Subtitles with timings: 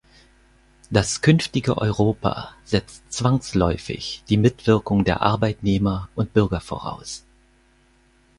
[0.89, 7.23] Das künftige Europa setzt zwangsläufig die Mitwirkung der Arbeitnehmer und Bürger voraus.